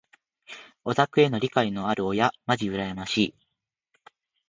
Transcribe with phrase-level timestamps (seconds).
[0.83, 3.35] オタクへの理解のある親まじ羨ましい。